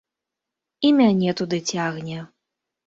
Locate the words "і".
0.89-0.91